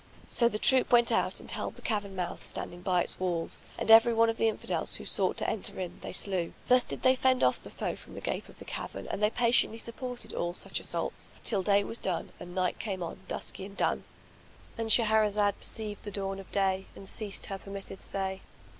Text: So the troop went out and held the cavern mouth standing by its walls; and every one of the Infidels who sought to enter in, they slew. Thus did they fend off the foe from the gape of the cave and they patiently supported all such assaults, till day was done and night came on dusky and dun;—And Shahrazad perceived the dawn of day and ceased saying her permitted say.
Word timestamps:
So 0.27 0.49
the 0.49 0.57
troop 0.57 0.91
went 0.91 1.11
out 1.11 1.39
and 1.39 1.51
held 1.51 1.75
the 1.75 1.83
cavern 1.83 2.15
mouth 2.15 2.43
standing 2.43 2.81
by 2.81 3.03
its 3.03 3.19
walls; 3.19 3.61
and 3.77 3.91
every 3.91 4.15
one 4.15 4.31
of 4.31 4.37
the 4.37 4.47
Infidels 4.49 4.95
who 4.95 5.05
sought 5.05 5.37
to 5.37 5.47
enter 5.47 5.79
in, 5.79 5.99
they 6.01 6.11
slew. 6.11 6.53
Thus 6.69 6.85
did 6.85 7.03
they 7.03 7.13
fend 7.13 7.43
off 7.43 7.61
the 7.61 7.69
foe 7.69 7.95
from 7.95 8.15
the 8.15 8.19
gape 8.21 8.49
of 8.49 8.57
the 8.57 8.65
cave 8.65 8.95
and 8.95 9.21
they 9.21 9.29
patiently 9.29 9.77
supported 9.77 10.33
all 10.33 10.53
such 10.53 10.79
assaults, 10.79 11.29
till 11.43 11.61
day 11.61 11.83
was 11.83 11.99
done 11.99 12.31
and 12.39 12.55
night 12.55 12.79
came 12.79 13.03
on 13.03 13.19
dusky 13.27 13.63
and 13.63 13.77
dun;—And 13.77 14.89
Shahrazad 14.89 15.55
perceived 15.59 16.01
the 16.03 16.09
dawn 16.09 16.39
of 16.39 16.51
day 16.51 16.87
and 16.95 17.07
ceased 17.07 17.43
saying 17.45 17.59
her 17.59 17.63
permitted 17.63 18.01
say. 18.01 18.41